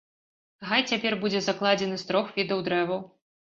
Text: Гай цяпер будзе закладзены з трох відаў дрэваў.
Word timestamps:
Гай 0.69 0.81
цяпер 0.91 1.17
будзе 1.27 1.43
закладзены 1.49 2.01
з 2.05 2.09
трох 2.11 2.35
відаў 2.41 2.67
дрэваў. 2.71 3.07